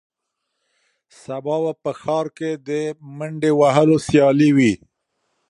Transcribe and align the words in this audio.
سبا 1.21 1.55
به 1.65 1.73
په 1.83 1.91
ښار 1.99 2.25
کې 2.37 2.51
د 2.67 2.69
منډې 3.17 3.51
وهلو 3.59 3.97
سیالي 4.07 4.49
وي. 4.57 4.73